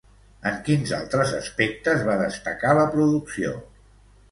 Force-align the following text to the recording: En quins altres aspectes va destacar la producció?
En 0.51 0.55
quins 0.69 0.93
altres 0.99 1.35
aspectes 1.41 2.03
va 2.09 2.17
destacar 2.23 2.75
la 2.81 2.89
producció? 2.99 3.55